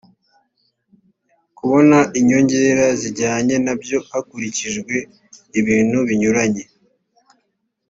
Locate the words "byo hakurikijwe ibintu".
3.81-5.97